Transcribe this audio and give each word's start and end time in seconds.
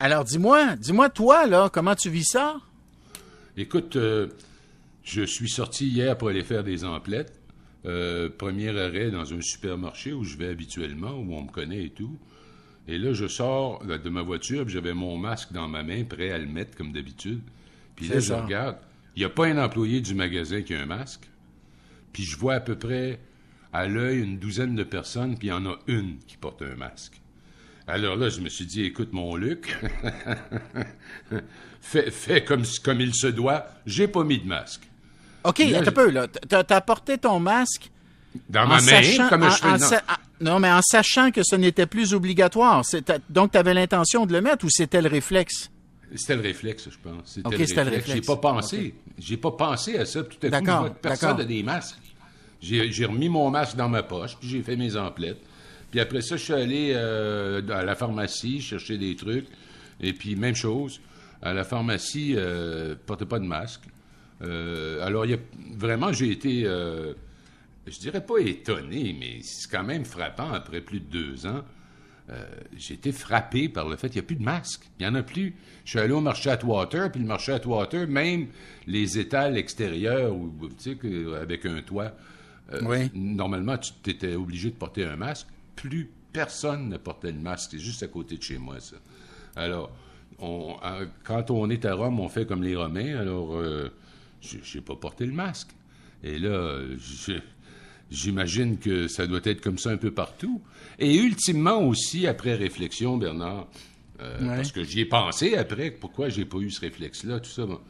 Alors, 0.00 0.24
dis-moi, 0.24 0.76
dis-moi, 0.76 1.08
toi, 1.08 1.46
là, 1.46 1.70
comment 1.72 1.94
tu 1.94 2.10
vis 2.10 2.24
ça? 2.24 2.60
Écoute, 3.56 3.96
euh, 3.96 4.28
je 5.04 5.22
suis 5.22 5.48
sorti 5.48 5.86
hier 5.86 6.18
pour 6.18 6.28
aller 6.28 6.42
faire 6.42 6.64
des 6.64 6.84
emplettes. 6.84 7.40
Euh, 7.86 8.30
premier 8.30 8.70
arrêt 8.78 9.10
dans 9.10 9.34
un 9.34 9.40
supermarché 9.40 10.12
où 10.12 10.24
je 10.24 10.36
vais 10.36 10.48
habituellement, 10.48 11.12
où 11.12 11.34
on 11.34 11.42
me 11.42 11.50
connaît 11.50 11.84
et 11.84 11.90
tout. 11.90 12.18
Et 12.88 12.98
là, 12.98 13.12
je 13.12 13.26
sors 13.26 13.84
de 13.84 14.08
ma 14.10 14.22
voiture, 14.22 14.68
j'avais 14.68 14.94
mon 14.94 15.16
masque 15.16 15.52
dans 15.52 15.68
ma 15.68 15.82
main, 15.82 16.04
prêt 16.04 16.30
à 16.30 16.38
le 16.38 16.46
mettre 16.46 16.76
comme 16.76 16.92
d'habitude. 16.92 17.40
Puis 17.96 18.08
là, 18.08 18.20
je 18.20 18.32
regarde. 18.32 18.78
Il 19.16 19.20
n'y 19.20 19.24
a 19.24 19.30
pas 19.30 19.46
un 19.46 19.62
employé 19.62 20.00
du 20.00 20.14
magasin 20.14 20.62
qui 20.62 20.74
a 20.74 20.80
un 20.80 20.86
masque. 20.86 21.28
Puis 22.12 22.24
je 22.24 22.36
vois 22.36 22.54
à 22.54 22.60
peu 22.60 22.76
près 22.76 23.20
à 23.72 23.86
l'œil 23.86 24.20
une 24.20 24.38
douzaine 24.38 24.74
de 24.74 24.82
personnes, 24.82 25.38
puis 25.38 25.48
il 25.48 25.50
y 25.50 25.52
en 25.52 25.66
a 25.66 25.78
une 25.86 26.18
qui 26.26 26.36
porte 26.36 26.62
un 26.62 26.74
masque. 26.74 27.20
Alors 27.86 28.16
là, 28.16 28.28
je 28.30 28.40
me 28.40 28.48
suis 28.48 28.64
dit, 28.66 28.84
écoute, 28.84 29.12
mon 29.12 29.36
Luc, 29.36 29.76
fais, 31.80 32.10
fais 32.10 32.44
comme, 32.44 32.62
comme 32.82 33.00
il 33.00 33.14
se 33.14 33.26
doit, 33.26 33.66
j'ai 33.86 34.08
pas 34.08 34.24
mis 34.24 34.38
de 34.38 34.46
masque. 34.46 34.82
OK, 35.44 35.58
Là, 35.58 35.80
un 35.80 35.92
peu, 35.92 36.10
là. 36.10 36.26
T'as, 36.28 36.80
porté 36.80 37.18
ton 37.18 37.38
masque 37.38 37.90
Dans 38.48 38.66
ma 38.66 38.76
main, 38.76 38.80
sachant, 38.80 39.28
comme 39.28 39.42
en- 39.42 39.50
je 39.50 39.56
fais 39.56 39.68
en 39.68 39.78
non, 40.40 40.58
mais 40.58 40.70
en 40.70 40.82
sachant 40.82 41.30
que 41.30 41.42
ce 41.42 41.54
n'était 41.56 41.86
plus 41.86 42.12
obligatoire. 42.12 42.82
Donc, 43.30 43.52
tu 43.52 43.58
avais 43.58 43.72
l'intention 43.74 44.26
de 44.26 44.32
le 44.32 44.40
mettre 44.40 44.64
ou 44.64 44.68
c'était 44.70 45.00
le 45.00 45.08
réflexe? 45.08 45.70
C'était 46.16 46.36
le 46.36 46.42
réflexe, 46.42 46.88
je 46.90 46.98
pense. 47.02 47.22
C'était 47.26 47.46
Ok, 47.48 47.58
le 47.58 47.66
c'était 47.66 47.84
le 47.84 47.90
réflexe. 47.90 48.20
J'ai 48.20 48.26
pas 48.26 48.36
pensé. 48.36 48.94
J'ai 49.18 49.36
pas 49.36 49.52
pensé 49.52 49.96
à 49.98 50.04
ça. 50.04 50.22
Tout 50.22 50.30
à 50.30 50.34
coup, 50.34 50.38
je 50.46 50.48
D'accord, 50.50 50.80
vois 50.80 50.90
que 50.90 50.98
personne 51.00 51.36
n'a 51.38 51.44
des 51.44 51.62
masques. 51.62 51.96
J'ai 52.60 52.90
j'ai 52.90 53.04
remis 53.04 53.28
mon 53.28 53.50
masque 53.50 53.76
dans 53.76 53.88
ma 53.88 54.02
poche, 54.02 54.36
puis 54.38 54.48
j'ai 54.48 54.62
fait 54.62 54.76
mes 54.76 54.96
emplettes. 54.96 55.40
Puis 55.94 56.00
après 56.00 56.22
ça, 56.22 56.36
je 56.36 56.42
suis 56.42 56.52
allé 56.52 56.90
euh, 56.96 57.62
à 57.68 57.84
la 57.84 57.94
pharmacie 57.94 58.60
chercher 58.60 58.98
des 58.98 59.14
trucs. 59.14 59.46
Et 60.00 60.12
puis, 60.12 60.34
même 60.34 60.56
chose. 60.56 61.00
À 61.40 61.54
la 61.54 61.62
pharmacie, 61.62 62.34
euh, 62.34 62.96
portez 63.06 63.26
pas 63.26 63.38
de 63.38 63.44
masque. 63.44 63.82
Euh, 64.42 65.06
alors, 65.06 65.24
il 65.24 65.30
y 65.30 65.34
a, 65.34 65.38
vraiment, 65.78 66.12
j'ai 66.12 66.32
été, 66.32 66.62
euh, 66.64 67.12
je 67.86 67.96
dirais 68.00 68.26
pas 68.26 68.38
étonné, 68.40 69.14
mais 69.16 69.38
c'est 69.42 69.70
quand 69.70 69.84
même 69.84 70.04
frappant 70.04 70.50
après 70.52 70.80
plus 70.80 70.98
de 70.98 71.06
deux 71.06 71.46
ans. 71.46 71.62
Euh, 72.30 72.44
j'ai 72.76 72.94
été 72.94 73.12
frappé 73.12 73.68
par 73.68 73.88
le 73.88 73.94
fait 73.94 74.08
qu'il 74.08 74.20
n'y 74.20 74.24
a 74.24 74.26
plus 74.26 74.34
de 74.34 74.42
masques. 74.42 74.88
Il 74.98 75.06
n'y 75.06 75.12
en 75.12 75.14
a 75.14 75.22
plus. 75.22 75.54
Je 75.84 75.90
suis 75.90 76.00
allé 76.00 76.12
au 76.12 76.20
marché 76.20 76.50
Atwater, 76.50 77.12
puis 77.12 77.20
le 77.20 77.28
marché 77.28 77.52
Atwater, 77.52 78.08
même 78.08 78.48
les 78.88 79.16
étals 79.16 79.56
extérieurs, 79.56 80.34
que- 81.00 81.34
avec 81.40 81.64
un 81.66 81.82
toit, 81.82 82.16
euh, 82.72 82.80
Oui. 82.84 83.10
normalement, 83.14 83.78
tu 83.78 84.10
étais 84.10 84.34
obligé 84.34 84.70
de 84.70 84.74
porter 84.74 85.04
un 85.04 85.14
masque. 85.14 85.46
Plus 85.76 86.10
personne 86.32 86.88
ne 86.88 86.96
portait 86.96 87.32
le 87.32 87.38
masque. 87.38 87.70
C'est 87.72 87.78
juste 87.78 88.02
à 88.02 88.08
côté 88.08 88.36
de 88.36 88.42
chez 88.42 88.58
moi, 88.58 88.80
ça. 88.80 88.96
Alors, 89.56 89.90
on- 90.38 90.76
quand 91.22 91.50
on 91.50 91.70
est 91.70 91.84
à 91.84 91.94
Rome, 91.94 92.18
on 92.20 92.28
fait 92.28 92.46
comme 92.46 92.62
les 92.62 92.74
Romains. 92.76 93.16
Alors, 93.18 93.54
euh, 93.56 93.88
j'ai 94.40 94.80
pas 94.80 94.96
porté 94.96 95.26
le 95.26 95.32
masque. 95.32 95.70
Et 96.22 96.38
là, 96.38 96.80
j'imagine 98.10 98.78
que 98.78 99.08
ça 99.08 99.26
doit 99.26 99.40
être 99.44 99.60
comme 99.60 99.78
ça 99.78 99.90
un 99.90 99.96
peu 99.96 100.10
partout. 100.10 100.62
Et 100.98 101.16
ultimement 101.16 101.82
aussi, 101.82 102.26
après 102.26 102.54
réflexion, 102.54 103.16
Bernard, 103.16 103.68
euh, 104.20 104.40
Ouais. 104.48 104.56
parce 104.56 104.72
que 104.72 104.84
j'y 104.84 105.00
ai 105.00 105.04
pensé 105.06 105.56
après, 105.56 105.90
pourquoi 105.90 106.28
j'ai 106.28 106.44
pas 106.44 106.58
eu 106.58 106.70
ce 106.70 106.80
réflexe-là, 106.80 107.40
tout 107.40 107.50
ça. 107.50 107.66
bon. 107.66 107.80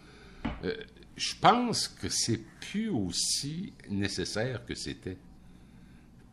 Euh, 0.65 0.75
je 1.17 1.35
pense 1.41 1.89
que 1.89 2.09
c'est 2.09 2.41
plus 2.61 2.89
aussi 2.89 3.73
nécessaire 3.89 4.65
que 4.67 4.75
c'était. 4.75 5.17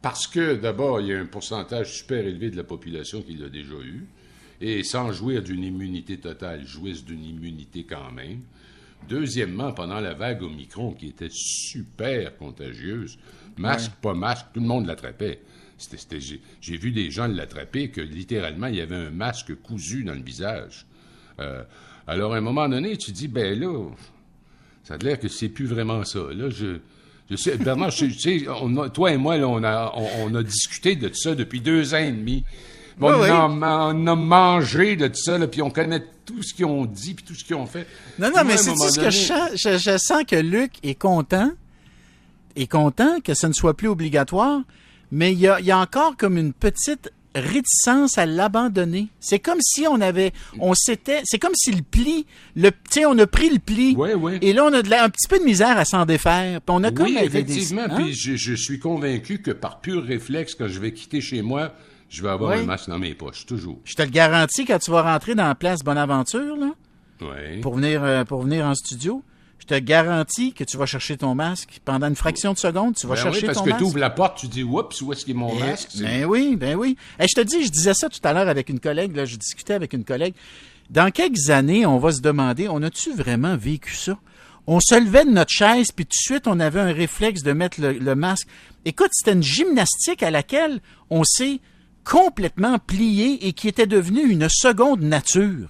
Parce 0.02 0.26
que, 0.28 0.56
d'abord, 0.56 1.00
il 1.02 1.08
y 1.08 1.14
a 1.14 1.20
un 1.20 1.26
pourcentage 1.26 1.98
super 2.00 2.26
élevé 2.26 2.50
de 2.50 2.58
la 2.58 2.64
population 2.64 3.22
qui 3.22 3.36
l'a 3.36 3.50
déjà 3.50 3.76
eu. 3.84 4.06
Et 4.60 4.84
sans 4.84 5.12
jouir 5.12 5.42
d'une 5.42 5.64
immunité 5.64 6.18
totale, 6.18 6.66
jouissent 6.66 7.06
d'une 7.06 7.24
immunité 7.24 7.84
quand 7.84 8.12
même. 8.12 8.42
Deuxièmement, 9.10 9.74
pendant 9.74 10.00
la 10.00 10.14
vague 10.14 10.44
Omicron, 10.44 10.94
qui 10.94 11.08
était 11.08 11.30
super 11.32 12.38
contagieuse, 12.38 13.18
masque, 13.58 13.92
pas 14.02 14.14
masque, 14.14 14.46
tout 14.54 14.60
le 14.60 14.68
monde 14.68 14.86
l'attrapait. 14.86 15.40
C'était- 15.78 15.98
c'était- 15.98 16.40
j'ai- 16.62 16.78
vu 16.78 16.92
des 16.92 17.10
gens 17.10 17.28
l'attraper 17.28 17.90
que 17.90 18.02
littéralement, 18.02 18.68
il 18.68 18.76
y 18.76 18.82
avait 18.82 18.96
un 18.96 19.10
masque 19.10 19.56
cousu 19.56 20.04
dans 20.04 20.14
le 20.14 20.22
visage. 20.22 20.86
Euh, 21.40 21.64
alors, 22.06 22.36
à 22.36 22.38
un 22.38 22.42
moment 22.42 22.70
donné, 22.70 22.98
tu 22.98 23.12
dis, 23.12 23.28
ben 23.28 23.60
là, 23.60 23.90
ça 24.84 24.94
a 24.94 24.98
l'air 24.98 25.20
que 25.20 25.28
c'est 25.28 25.50
plus 25.50 25.66
vraiment 25.66 26.04
ça. 26.04 26.20
Là, 26.32 26.50
je 26.52 26.78
sais, 27.38 27.58
Bernard, 27.58 27.92
tu 27.92 28.12
sais, 28.14 28.46
on 28.62 28.76
a- 28.78 28.90
toi 28.90 29.12
et 29.12 29.18
moi, 29.18 29.38
là, 29.38 29.48
on 29.48 29.64
a, 29.64 29.92
on, 29.96 30.08
on 30.32 30.36
a 30.36 30.44
discuté 30.44 30.96
de 30.96 31.12
ça 31.14 31.36
depuis 31.36 31.62
deux 31.62 31.94
ans 31.94 31.98
et 32.00 32.12
demi. 32.12 32.44
On, 33.00 33.08
Oui, 33.14 33.20
oui. 33.24 33.30
a, 33.30 33.48
on 33.48 34.08
a 34.08 34.16
mangé 34.16 34.96
de 34.96 35.10
ça, 35.14 35.38
là, 35.38 35.48
puis 35.48 35.62
on 35.62 35.70
connaît 35.72 36.04
tout 36.26 36.44
ce 36.44 36.54
qu'ils 36.54 36.66
ont 36.66 36.86
dit, 36.86 37.14
puis 37.16 37.26
tout 37.26 37.34
ce 37.34 37.44
qu'ils 37.44 37.56
ont 37.56 37.66
fait. 37.66 37.88
Non, 38.20 38.28
non, 38.28 38.34
Moi, 38.34 38.44
mais 38.44 38.58
c'est 38.58 38.76
ce 38.76 39.00
que 39.00 39.10
je 39.10 39.18
sens, 39.26 39.50
je, 39.56 39.78
je 39.78 39.98
sens 39.98 40.24
que 40.28 40.36
Luc 40.36 40.74
est 40.84 40.96
content, 40.96 41.52
est 42.56 42.68
content 42.70 43.20
que 43.24 43.34
ce 43.34 43.48
ne 43.48 43.54
soit 43.54 43.76
plus 43.76 43.88
obligatoire, 43.88 44.62
mais 45.12 45.32
il 45.34 45.40
y 45.40 45.48
a, 45.48 45.60
il 45.60 45.66
y 45.66 45.72
a 45.72 45.80
encore 45.80 46.16
comme 46.18 46.38
une 46.38 46.54
petite 46.54 47.12
réticence 47.36 48.18
à 48.18 48.26
l'abandonner. 48.26 49.08
C'est 49.20 49.40
comme 49.40 49.60
si 49.62 49.88
on 49.88 50.02
avait, 50.02 50.34
on 50.60 50.74
s'était, 50.74 51.22
c'est 51.24 51.40
comme 51.40 51.54
si 51.56 51.72
le 51.72 51.82
pli, 51.82 52.26
le, 52.56 52.72
tu 52.92 53.06
on 53.06 53.18
a 53.20 53.28
pris 53.28 53.50
le 53.50 53.60
pli, 53.60 53.96
Ouais, 53.96 54.14
ouais. 54.14 54.40
et 54.42 54.54
là 54.54 54.66
on 54.66 54.74
a 54.74 54.82
de 54.82 54.90
la- 54.90 55.04
un 55.06 55.10
petit 55.10 55.28
peu 55.28 55.40
de 55.40 55.44
misère 55.44 55.78
à 55.78 55.86
s'en 55.86 56.06
défaire. 56.06 56.62
Puis 56.62 56.76
on 56.76 56.84
a 56.84 56.92
comme 56.92 57.08
des- 57.08 57.14
effectivement. 57.24 57.84
hein? 57.90 57.96
Puis 58.02 58.14
je, 58.14 58.36
je 58.36 58.54
suis 58.54 58.80
convaincu 58.80 59.42
que 59.42 59.52
par 59.52 59.80
pur 59.82 60.04
réflexe, 60.04 60.56
quand 60.56 60.68
je 60.68 60.80
vais 60.80 60.92
quitter 60.94 61.22
chez 61.22 61.42
moi, 61.42 61.74
je 62.10 62.22
vais 62.22 62.30
avoir 62.30 62.52
un 62.52 62.64
masque 62.64 62.90
dans 62.90 63.00
mes 63.00 63.14
poches, 63.14 63.46
toujours. 63.46 63.80
Je 63.86 63.96
te 63.96 64.02
le 64.02 64.10
garantis 64.10 64.66
quand 64.66 64.80
tu 64.80 64.92
vas 64.92 65.02
rentrer 65.02 65.34
dans 65.36 65.48
la 65.48 65.56
place 65.56 65.80
Bonaventure 65.84 66.58
là, 66.58 66.72
pour 67.62 67.76
venir, 67.76 68.04
euh, 68.04 68.26
pour 68.26 68.42
venir 68.42 68.66
en 68.66 68.76
studio. 68.76 69.24
Je 69.62 69.68
te 69.68 69.78
garantis 69.80 70.54
que 70.54 70.64
tu 70.64 70.76
vas 70.76 70.88
chercher 70.88 71.18
ton 71.18 71.36
masque 71.36 71.82
pendant 71.86 72.08
une 72.08 72.16
fraction 72.16 72.52
de 72.52 72.58
seconde. 72.58 72.96
Tu 72.96 73.06
vas 73.06 73.14
Ben 73.14 73.20
oui, 73.22 73.24
chercher 73.32 73.46
parce 73.46 73.60
ton 73.60 73.64
que 73.66 73.70
masque. 73.70 73.80
tu 73.80 73.86
ouvres 73.86 74.00
la 74.00 74.10
porte, 74.10 74.40
tu 74.40 74.48
dis, 74.48 74.64
oups, 74.64 75.02
où 75.02 75.14
est-ce 75.14 75.24
qu'il 75.24 75.36
est 75.36 75.38
mon 75.38 75.54
Ben, 75.56 75.68
masque? 75.68 75.90
Ben 76.00 76.26
oui, 76.26 76.56
ben 76.56 76.76
oui. 76.76 76.98
Et 77.20 77.28
je 77.30 77.36
te 77.40 77.42
dis, 77.46 77.64
je 77.64 77.70
disais 77.70 77.94
ça 77.94 78.10
tout 78.10 78.20
à 78.24 78.34
l'heure 78.34 78.48
avec 78.50 78.70
une 78.70 78.80
collègue, 78.80 79.16
là, 79.16 79.26
je 79.26 79.36
discutais 79.36 79.74
avec 79.74 79.94
une 79.94 80.04
collègue. 80.04 80.34
Dans 80.90 81.12
quelques 81.12 81.52
années, 81.52 81.86
on 81.86 82.00
va 82.00 82.12
se 82.12 82.22
demander, 82.22 82.68
on 82.70 82.82
a-tu 82.82 83.14
vraiment 83.14 83.56
vécu 83.56 83.94
ça? 83.96 84.18
On 84.66 84.80
se 84.80 85.00
levait 85.00 85.26
de 85.26 85.30
notre 85.32 85.52
chaise, 85.52 85.92
puis 85.92 86.06
tout 86.06 86.10
de 86.10 86.34
suite, 86.34 86.48
on 86.48 86.60
avait 86.60 86.80
un 86.80 86.92
réflexe 86.92 87.44
de 87.44 87.54
mettre 87.54 87.80
le, 87.80 87.94
le 87.94 88.16
masque. 88.16 88.48
Écoute, 88.86 89.10
c'était 89.14 89.34
une 89.34 89.44
gymnastique 89.44 90.24
à 90.24 90.32
laquelle 90.32 90.82
on 91.12 91.24
s'est 91.24 91.60
complètement 92.04 92.80
plié 92.80 93.48
et 93.48 93.54
qui 93.54 93.68
était 93.68 93.86
devenue 93.88 94.28
une 94.28 94.50
seconde 94.50 95.02
nature. 95.02 95.70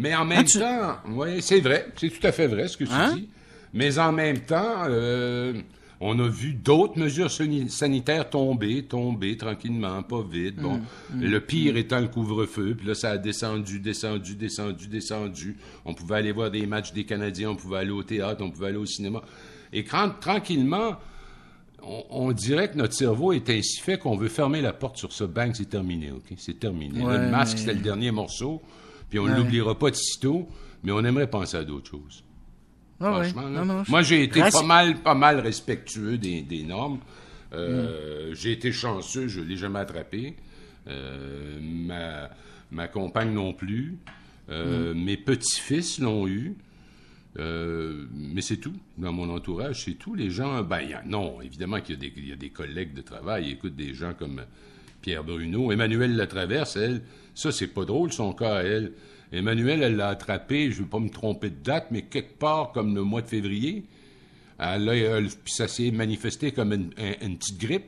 Mais 0.00 0.14
en 0.14 0.24
même 0.24 0.38
Hein, 0.40 0.44
tu- 0.44 0.58
temps, 0.58 0.96
oui, 1.10 1.40
c'est 1.40 1.60
vrai, 1.60 1.86
c'est 1.96 2.08
tout 2.10 2.26
à 2.26 2.32
fait 2.32 2.46
vrai 2.46 2.68
ce 2.68 2.76
que 2.76 2.84
tu 2.84 2.90
Hein? 2.92 3.14
dis. 3.16 3.28
Mais 3.72 3.98
en 3.98 4.10
même 4.12 4.40
temps, 4.40 4.84
euh, 4.88 5.52
on 6.00 6.18
a 6.18 6.26
vu 6.28 6.54
d'autres 6.54 6.98
mesures 6.98 7.30
sani- 7.30 7.68
sanitaires 7.68 8.28
tomber, 8.30 8.82
tomber 8.84 9.36
tranquillement, 9.36 10.02
pas 10.02 10.22
vite. 10.22 10.56
Bon, 10.56 10.80
Hum, 11.12 11.20
le 11.20 11.40
pire 11.40 11.76
étant 11.76 12.00
le 12.00 12.08
couvre-feu, 12.08 12.74
puis 12.76 12.86
là, 12.88 12.94
ça 12.94 13.10
a 13.10 13.18
descendu, 13.18 13.78
descendu, 13.78 14.34
descendu, 14.34 14.88
descendu. 14.88 15.56
On 15.84 15.94
pouvait 15.94 16.16
aller 16.16 16.32
voir 16.32 16.50
des 16.50 16.66
matchs 16.66 16.92
des 16.92 17.04
Canadiens, 17.04 17.50
on 17.50 17.56
pouvait 17.56 17.78
aller 17.78 17.90
au 17.90 18.02
théâtre, 18.02 18.42
on 18.42 18.50
pouvait 18.50 18.68
aller 18.68 18.76
au 18.78 18.86
cinéma. 18.86 19.22
Et 19.72 19.84
quand, 19.84 20.10
tranquillement, 20.20 20.96
on, 21.82 22.04
on 22.10 22.32
dirait 22.32 22.70
que 22.70 22.76
notre 22.76 22.94
cerveau 22.94 23.32
est 23.32 23.48
ainsi 23.50 23.80
fait 23.80 23.98
qu'on 23.98 24.16
veut 24.16 24.28
fermer 24.28 24.60
la 24.62 24.72
porte 24.72 24.96
sur 24.96 25.12
ce 25.12 25.24
bang, 25.24 25.52
c'est 25.54 25.68
terminé, 25.70 26.10
OK? 26.10 26.34
C'est 26.38 26.58
terminé. 26.58 27.04
Ouais, 27.04 27.18
le 27.18 27.30
masque, 27.30 27.52
mais- 27.54 27.60
c'était 27.60 27.74
le 27.74 27.80
dernier 27.80 28.10
morceau, 28.10 28.60
puis 29.10 29.18
on 29.18 29.26
ne 29.26 29.32
Ouais. 29.32 29.36
l'oubliera 29.38 29.78
pas 29.78 29.90
de 29.90 29.96
sitôt, 29.96 30.48
mais 30.82 30.92
on 30.92 31.04
aimerait 31.04 31.28
penser 31.28 31.56
à 31.58 31.64
d'autres 31.64 31.90
choses. 31.90 32.24
Ah. 33.00 33.12
Franchement. 33.22 33.48
Non, 33.50 33.64
non, 33.64 33.84
je- 33.84 33.90
Moi, 33.90 34.02
j'ai 34.02 34.22
été 34.24 34.40
pas 34.40 34.62
mal, 34.62 34.96
pas 35.02 35.14
mal 35.14 35.40
respectueux 35.40 36.16
des, 36.18 36.42
des 36.42 36.62
normes. 36.62 37.00
Euh, 37.52 38.32
J'ai 38.34 38.52
été 38.52 38.70
chanceux, 38.72 39.26
je 39.26 39.40
l'ai 39.40 39.56
jamais 39.56 39.80
attrapé. 39.80 40.36
Euh, 40.86 41.58
ma, 41.60 42.30
ma 42.70 42.88
compagne 42.88 43.32
non 43.32 43.52
plus. 43.52 43.98
Euh, 44.50 44.94
Mes 44.94 45.16
petits-fils 45.16 45.98
l'ont 45.98 46.26
eu. 46.28 46.54
Euh, 47.38 48.06
mais 48.12 48.40
c'est 48.40 48.56
tout. 48.56 48.74
Dans 48.98 49.12
mon 49.12 49.30
entourage, 49.30 49.84
c'est 49.84 49.94
tout. 49.94 50.14
Les 50.14 50.30
gens, 50.30 50.62
ben, 50.62 50.80
il 50.80 50.90
y 50.90 50.94
a- 50.94 51.02
non, 51.04 51.40
évidemment 51.40 51.80
qu'il 51.80 51.94
y, 51.94 51.98
a 51.98 52.00
des- 52.00 52.12
il 52.16 52.28
y 52.28 52.32
a 52.32 52.36
des 52.36 52.50
collègues 52.50 52.92
de 52.92 53.02
travail. 53.02 53.50
Écoute, 53.50 53.76
des 53.76 53.94
gens 53.94 54.14
comme 54.14 54.42
Pierre 55.02 55.24
Bruno. 55.24 55.72
Emmanuel 55.72 56.16
Latraverse, 56.16 56.76
elle, 56.76 57.02
ça, 57.34 57.52
c'est 57.52 57.68
pas 57.68 57.84
drôle, 57.84 58.12
son 58.12 58.32
cas 58.32 58.56
à 58.56 58.62
elle. 58.62 58.92
Emmanuel, 59.32 59.82
elle 59.82 59.96
l'a 59.96 60.08
attrapé, 60.08 60.70
je 60.72 60.78
ne 60.78 60.82
veux 60.84 60.88
pas 60.90 60.98
me 60.98 61.08
tromper 61.08 61.50
de 61.50 61.62
date, 61.62 61.86
mais 61.90 62.02
quelque 62.02 62.38
part 62.38 62.72
comme 62.72 62.94
le 62.94 63.02
mois 63.02 63.22
de 63.22 63.28
février. 63.28 63.84
Elle 64.58 64.88
a- 64.88 64.96
elle- 64.96 65.28
puis 65.28 65.52
ça 65.52 65.68
s'est 65.68 65.90
manifesté 65.90 66.52
comme 66.52 66.72
une, 66.72 66.90
un- 66.98 67.26
une 67.26 67.38
petite 67.38 67.58
grippe. 67.58 67.86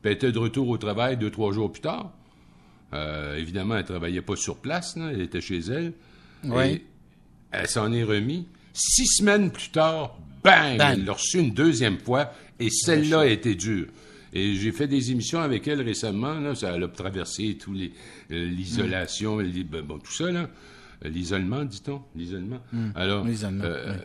Puis 0.00 0.10
elle 0.10 0.12
était 0.12 0.32
de 0.32 0.38
retour 0.38 0.68
au 0.68 0.78
travail 0.78 1.16
deux, 1.16 1.30
trois 1.30 1.52
jours 1.52 1.70
plus 1.72 1.80
tard. 1.82 2.12
Euh, 2.94 3.36
évidemment, 3.36 3.74
elle 3.74 3.82
ne 3.82 3.86
travaillait 3.88 4.22
pas 4.22 4.36
sur 4.36 4.56
place, 4.56 4.96
là, 4.96 5.10
elle 5.12 5.20
était 5.20 5.40
chez 5.42 5.58
elle. 5.58 5.92
Et 6.72 6.82
elle 7.50 7.66
s'en 7.68 7.92
est 7.92 8.04
remis. 8.04 8.46
Six 8.72 9.06
semaines 9.18 9.50
plus 9.50 9.70
tard, 9.70 10.16
bang, 10.44 10.78
Bang. 10.78 10.92
elle 10.98 11.04
l'a 11.04 11.12
reçue 11.12 11.40
une 11.40 11.52
deuxième 11.52 11.98
fois, 11.98 12.32
et 12.60 12.70
celle-là 12.70 13.20
a 13.20 13.26
été 13.26 13.54
dure. 13.56 13.88
Et 14.32 14.54
j'ai 14.54 14.72
fait 14.72 14.86
des 14.86 15.10
émissions 15.10 15.40
avec 15.40 15.66
elle 15.68 15.80
récemment. 15.82 16.34
Là, 16.34 16.54
ça 16.54 16.72
a 16.72 16.88
traversé 16.88 17.56
tout 17.56 17.72
les 17.72 17.92
euh, 18.30 18.46
l'isolation, 18.46 19.36
ben, 19.38 19.82
bon, 19.82 19.98
tout 19.98 20.12
ça 20.12 20.30
là. 20.30 20.48
Euh, 21.04 21.08
l'isolement, 21.08 21.64
dit-on, 21.64 22.02
l'isolement. 22.16 22.58
Hmm. 22.72 22.90
Alors, 22.96 23.24
euh, 23.24 23.96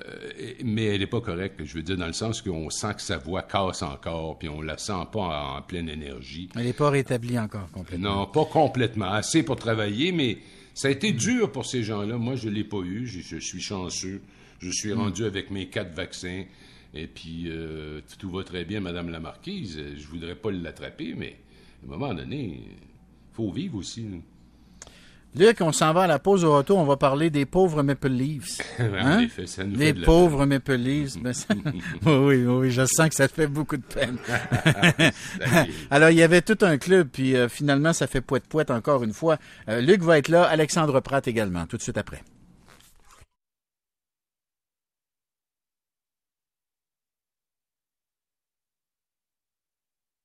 mais 0.64 0.86
elle 0.86 1.00
n'est 1.00 1.08
pas 1.08 1.22
correcte. 1.22 1.64
Je 1.64 1.74
veux 1.74 1.82
dire 1.82 1.98
dans 1.98 2.08
le 2.08 2.14
sens 2.14 2.42
qu'on 2.42 2.70
sent 2.70 2.94
que 2.96 3.02
sa 3.02 3.18
voix 3.18 3.42
casse 3.42 3.82
encore, 3.82 4.38
puis 4.38 4.48
on 4.48 4.62
la 4.62 4.78
sent 4.78 5.08
pas 5.12 5.56
en, 5.58 5.62
pleine 5.64 5.90
énergie. 5.90 6.50
Elle 6.56 6.66
n'est 6.66 6.74
pas 6.74 6.90
rétablie 6.90 7.40
encore 7.40 7.70
complètement. 7.72 8.18
Non, 8.18 8.26
pas 8.28 8.46
complètement. 8.46 9.12
Assez 9.12 9.42
pour 9.44 9.56
travailler, 9.56 10.12
mais 10.12 10.38
ça 10.76 10.88
a 10.88 10.92
été 10.92 11.12
dur 11.14 11.52
pour 11.52 11.66
ces 11.66 11.84
gens-là. 11.84 12.18
Moi, 12.18 12.36
je 12.36 12.50
l'ai 12.50 12.64
pas 12.64 12.82
eu. 12.82 13.08
Je, 13.08 13.38
suis 13.38 13.62
chanceux. 13.62 14.22
Je 14.60 14.70
suis 14.70 14.94
hmm. 14.94 15.00
rendu 15.00 15.26
avec 15.26 15.50
mes 15.50 15.70
quatre 15.70 15.96
vaccins. 15.96 16.44
Et 16.94 17.08
puis, 17.08 17.46
euh, 17.48 18.02
tout 18.20 18.30
va 18.30 18.44
très 18.44 18.66
bien, 18.66 18.80
Madame 18.80 19.10
la 19.10 19.20
Marquise. 19.20 19.82
Je 19.96 20.08
voudrais 20.08 20.36
pas 20.36 20.52
l'attraper, 20.52 21.16
mais 21.18 21.38
à 21.82 21.86
un 21.88 21.98
moment 21.98 22.14
donné, 22.14 22.62
il 22.64 23.36
faut 23.36 23.52
vivre 23.52 23.78
aussi. 23.78 24.06
Luc, 25.36 25.62
on 25.62 25.72
s'en 25.72 25.94
va 25.94 26.04
à 26.04 26.08
la 26.08 26.20
pause 26.20 26.44
au 26.44 26.56
retour. 26.56 26.78
On 26.78 26.84
va 26.84 26.96
parler 26.96 27.32
des 27.32 27.48
pauvres 27.48 27.82
Maple 27.82 28.10
Leafs. 28.10 28.62
Hein? 28.80 29.28
ça 29.46 29.64
nous 29.64 29.78
les 29.78 29.94
pauvres 29.94 30.46
Maple 30.46 30.76
Leafs. 30.76 31.18
Ben, 31.18 31.34
oui, 32.06 32.46
oui, 32.46 32.72
je 32.72 32.86
sens 32.86 33.10
que 33.10 33.16
ça 33.16 33.28
te 33.28 33.34
fait 33.34 33.48
beaucoup 33.48 33.78
de 33.78 33.84
peine. 33.84 34.18
Alors, 35.90 36.10
il 36.10 36.18
y 36.18 36.22
avait 36.22 36.42
tout 36.42 36.58
un 36.62 36.78
club, 36.78 37.10
puis 37.12 37.36
euh, 37.36 37.50
finalement, 37.50 37.94
ça 37.94 38.06
fait 38.06 38.22
poète-poète 38.22 38.70
encore 38.70 39.04
une 39.04 39.14
fois. 39.14 39.38
Euh, 39.68 39.82
Luc 39.82 40.02
va 40.04 40.20
être 40.20 40.28
là, 40.28 40.44
Alexandre 40.44 41.00
Pratt 41.00 41.28
également, 41.28 41.66
tout 41.66 41.78
de 41.78 41.82
suite 41.82 41.98
après. 41.98 42.22